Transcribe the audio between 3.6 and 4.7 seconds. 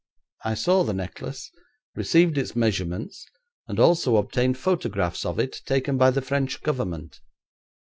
and also obtained